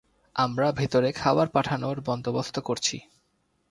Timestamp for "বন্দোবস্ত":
2.01-2.55